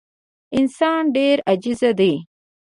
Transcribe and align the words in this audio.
انسان 0.57 1.01
ډېر 1.17 1.37
عاجز 1.47 1.81
دی. 1.99 2.13